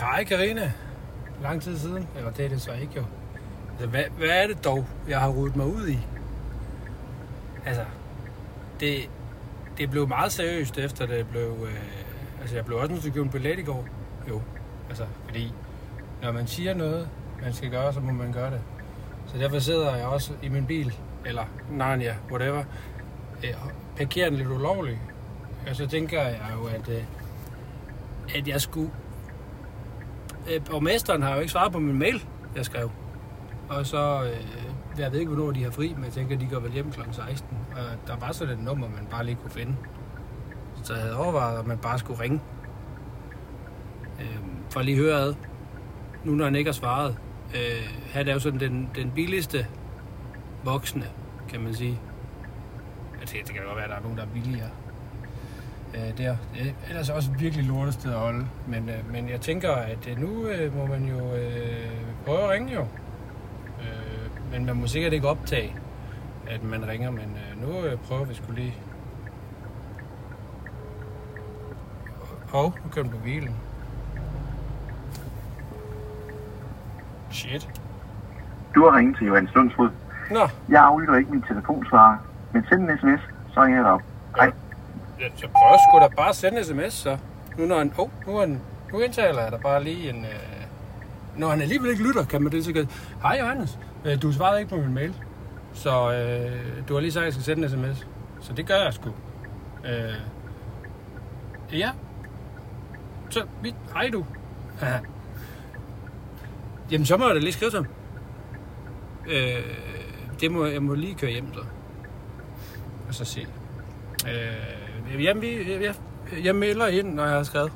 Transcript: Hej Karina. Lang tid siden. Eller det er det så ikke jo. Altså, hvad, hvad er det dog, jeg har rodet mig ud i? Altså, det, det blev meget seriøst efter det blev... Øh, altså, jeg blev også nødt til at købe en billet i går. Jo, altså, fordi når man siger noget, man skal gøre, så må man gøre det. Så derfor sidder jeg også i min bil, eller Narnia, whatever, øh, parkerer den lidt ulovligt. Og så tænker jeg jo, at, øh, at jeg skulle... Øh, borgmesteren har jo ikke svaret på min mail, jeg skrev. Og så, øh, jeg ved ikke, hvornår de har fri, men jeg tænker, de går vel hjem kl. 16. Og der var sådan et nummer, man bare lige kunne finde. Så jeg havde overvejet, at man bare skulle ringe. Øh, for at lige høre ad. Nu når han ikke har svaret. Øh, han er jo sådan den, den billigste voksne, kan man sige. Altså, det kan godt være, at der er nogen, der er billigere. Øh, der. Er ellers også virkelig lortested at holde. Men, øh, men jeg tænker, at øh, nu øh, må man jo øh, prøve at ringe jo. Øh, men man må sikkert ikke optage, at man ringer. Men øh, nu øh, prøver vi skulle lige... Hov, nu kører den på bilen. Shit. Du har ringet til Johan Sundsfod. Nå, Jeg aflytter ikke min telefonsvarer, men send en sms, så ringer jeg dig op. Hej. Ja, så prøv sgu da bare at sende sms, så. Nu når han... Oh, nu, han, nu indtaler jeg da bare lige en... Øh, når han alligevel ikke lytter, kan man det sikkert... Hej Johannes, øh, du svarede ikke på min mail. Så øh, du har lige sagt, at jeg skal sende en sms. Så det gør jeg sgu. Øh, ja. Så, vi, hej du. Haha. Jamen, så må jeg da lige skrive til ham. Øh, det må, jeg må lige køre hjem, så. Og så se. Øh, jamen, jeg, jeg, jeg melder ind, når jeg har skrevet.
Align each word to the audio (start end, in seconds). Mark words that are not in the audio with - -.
Hej 0.00 0.24
Karina. 0.24 0.72
Lang 1.42 1.62
tid 1.62 1.78
siden. 1.78 2.08
Eller 2.16 2.30
det 2.30 2.44
er 2.44 2.48
det 2.48 2.60
så 2.60 2.72
ikke 2.72 2.92
jo. 2.96 3.04
Altså, 3.72 3.86
hvad, 3.86 4.04
hvad 4.18 4.28
er 4.28 4.46
det 4.46 4.64
dog, 4.64 4.86
jeg 5.08 5.20
har 5.20 5.28
rodet 5.28 5.56
mig 5.56 5.66
ud 5.66 5.88
i? 5.88 5.98
Altså, 7.66 7.84
det, 8.80 9.10
det 9.78 9.90
blev 9.90 10.08
meget 10.08 10.32
seriøst 10.32 10.78
efter 10.78 11.06
det 11.06 11.28
blev... 11.28 11.56
Øh, 11.66 12.40
altså, 12.40 12.56
jeg 12.56 12.64
blev 12.64 12.78
også 12.78 12.92
nødt 12.92 13.02
til 13.02 13.08
at 13.08 13.14
købe 13.14 13.24
en 13.24 13.30
billet 13.30 13.58
i 13.58 13.62
går. 13.62 13.86
Jo, 14.28 14.42
altså, 14.88 15.04
fordi 15.24 15.52
når 16.22 16.32
man 16.32 16.46
siger 16.46 16.74
noget, 16.74 17.08
man 17.42 17.52
skal 17.52 17.70
gøre, 17.70 17.92
så 17.92 18.00
må 18.00 18.12
man 18.12 18.32
gøre 18.32 18.50
det. 18.50 18.60
Så 19.26 19.38
derfor 19.38 19.58
sidder 19.58 19.96
jeg 19.96 20.06
også 20.06 20.32
i 20.42 20.48
min 20.48 20.66
bil, 20.66 20.94
eller 21.26 21.44
Narnia, 21.70 22.16
whatever, 22.30 22.64
øh, 23.44 23.54
parkerer 23.96 24.28
den 24.28 24.38
lidt 24.38 24.48
ulovligt. 24.48 24.98
Og 25.68 25.76
så 25.76 25.86
tænker 25.86 26.22
jeg 26.22 26.50
jo, 26.54 26.66
at, 26.66 26.88
øh, 26.88 27.04
at 28.34 28.48
jeg 28.48 28.60
skulle... 28.60 28.90
Øh, 30.48 30.64
borgmesteren 30.64 31.22
har 31.22 31.34
jo 31.34 31.40
ikke 31.40 31.52
svaret 31.52 31.72
på 31.72 31.78
min 31.78 31.98
mail, 31.98 32.26
jeg 32.56 32.64
skrev. 32.64 32.90
Og 33.68 33.86
så, 33.86 34.22
øh, 34.24 35.00
jeg 35.00 35.12
ved 35.12 35.20
ikke, 35.20 35.32
hvornår 35.32 35.52
de 35.52 35.62
har 35.62 35.70
fri, 35.70 35.92
men 35.94 36.04
jeg 36.04 36.12
tænker, 36.12 36.38
de 36.38 36.46
går 36.46 36.60
vel 36.60 36.72
hjem 36.72 36.92
kl. 36.92 37.00
16. 37.12 37.58
Og 37.72 38.06
der 38.06 38.16
var 38.16 38.32
sådan 38.32 38.58
et 38.58 38.64
nummer, 38.64 38.88
man 38.88 39.06
bare 39.10 39.24
lige 39.24 39.34
kunne 39.42 39.50
finde. 39.50 39.76
Så 40.82 40.92
jeg 40.94 41.02
havde 41.02 41.16
overvejet, 41.16 41.58
at 41.58 41.66
man 41.66 41.78
bare 41.78 41.98
skulle 41.98 42.20
ringe. 42.20 42.40
Øh, 44.20 44.38
for 44.70 44.80
at 44.80 44.86
lige 44.86 44.96
høre 44.96 45.20
ad. 45.20 45.34
Nu 46.24 46.32
når 46.32 46.44
han 46.44 46.54
ikke 46.54 46.68
har 46.68 46.72
svaret. 46.72 47.16
Øh, 47.54 47.94
han 48.12 48.28
er 48.28 48.32
jo 48.32 48.38
sådan 48.38 48.60
den, 48.60 48.90
den 48.94 49.10
billigste 49.10 49.66
voksne, 50.64 51.06
kan 51.48 51.60
man 51.60 51.74
sige. 51.74 52.00
Altså, 53.20 53.36
det 53.46 53.54
kan 53.54 53.64
godt 53.64 53.76
være, 53.76 53.84
at 53.84 53.90
der 53.90 53.96
er 53.96 54.02
nogen, 54.02 54.16
der 54.16 54.24
er 54.24 54.28
billigere. 54.28 54.70
Øh, 55.94 56.18
der. 56.18 56.30
Er 56.30 56.36
ellers 56.88 57.08
også 57.10 57.30
virkelig 57.30 57.64
lortested 57.64 58.12
at 58.12 58.18
holde. 58.18 58.46
Men, 58.66 58.88
øh, 58.88 59.12
men 59.12 59.28
jeg 59.28 59.40
tænker, 59.40 59.72
at 59.72 60.08
øh, 60.10 60.18
nu 60.20 60.46
øh, 60.46 60.76
må 60.76 60.86
man 60.86 61.04
jo 61.04 61.34
øh, 61.34 61.90
prøve 62.26 62.42
at 62.42 62.50
ringe 62.50 62.74
jo. 62.74 62.80
Øh, 63.80 64.52
men 64.52 64.66
man 64.66 64.76
må 64.76 64.86
sikkert 64.86 65.12
ikke 65.12 65.28
optage, 65.28 65.76
at 66.50 66.62
man 66.62 66.88
ringer. 66.88 67.10
Men 67.10 67.36
øh, 67.36 67.62
nu 67.68 67.86
øh, 67.86 67.98
prøver 67.98 68.24
vi 68.24 68.34
skulle 68.34 68.60
lige... 68.60 68.74
Hov, 72.48 72.64
nu 72.84 72.90
kører 72.90 73.02
den 73.02 73.12
på 73.12 73.18
bilen. 73.24 73.54
Shit. 77.30 77.68
Du 78.74 78.84
har 78.84 78.98
ringet 78.98 79.16
til 79.16 79.26
Johan 79.26 79.48
Sundsfod. 79.52 79.90
Nå, 80.30 80.48
Jeg 80.68 80.82
aflytter 80.84 81.16
ikke 81.16 81.30
min 81.30 81.42
telefonsvarer, 81.42 82.16
men 82.52 82.64
send 82.68 82.90
en 82.90 82.98
sms, 82.98 83.20
så 83.54 83.62
ringer 83.62 83.78
jeg 83.78 83.84
dig 83.84 83.92
op. 83.92 84.02
Hej. 84.36 84.46
Ja, 84.46 84.52
så 85.36 85.48
prøv 85.48 85.76
sgu 85.88 85.98
da 86.00 86.08
bare 86.16 86.28
at 86.28 86.36
sende 86.36 86.64
sms, 86.64 86.92
så. 86.92 87.18
Nu 87.58 87.66
når 87.66 87.78
han... 87.78 87.92
Oh, 87.98 88.08
nu, 88.26 88.38
han, 88.38 88.60
nu 88.92 89.00
indtaler 89.00 89.42
jeg 89.42 89.52
da 89.52 89.56
bare 89.56 89.84
lige 89.84 90.10
en... 90.10 90.24
Øh, 90.24 90.30
når 91.36 91.48
han 91.48 91.60
alligevel 91.60 91.90
ikke 91.90 92.02
lytter, 92.02 92.24
kan 92.24 92.42
man 92.42 92.52
det 92.52 92.64
sikkert... 92.64 92.86
Hej 93.22 93.38
Johannes, 93.40 93.78
øh, 94.04 94.22
du 94.22 94.32
svarede 94.32 94.60
ikke 94.60 94.70
på 94.70 94.76
min 94.76 94.94
mail. 94.94 95.14
Så 95.72 96.12
øh, 96.12 96.88
du 96.88 96.94
har 96.94 97.00
lige 97.00 97.12
sagt, 97.12 97.22
at 97.22 97.24
jeg 97.24 97.32
skal 97.32 97.44
sende 97.44 97.64
en 97.64 97.70
sms. 97.70 98.06
Så 98.40 98.52
det 98.52 98.66
gør 98.66 98.76
jeg 98.76 98.94
sgu. 98.94 99.10
Øh, 99.84 100.14
ja. 101.72 101.90
Så, 103.30 103.46
vi, 103.62 103.74
hej 103.94 104.10
du. 104.12 104.24
Haha. 104.78 104.98
Jamen, 106.90 107.06
så 107.06 107.16
må 107.16 107.26
jeg 107.26 107.34
da 107.34 107.40
lige 107.40 107.52
skrive 107.52 107.70
til 107.70 107.78
ham. 107.78 107.86
Øh, 109.28 109.76
det 110.40 110.50
må, 110.50 110.66
jeg 110.66 110.82
må 110.82 110.94
lige 110.94 111.14
køre 111.14 111.30
hjem, 111.30 111.54
så. 111.54 111.60
Og 113.08 113.14
så 113.14 113.24
se. 113.24 113.46
Øh, 114.28 114.89
jamen, 115.18 115.44
jeg, 115.44 115.82
jeg, 115.82 115.94
jeg 116.44 116.54
melder 116.56 116.86
ind, 116.86 117.14
når 117.14 117.24
jeg 117.24 117.32
har 117.32 117.42
skrevet. 117.42 117.72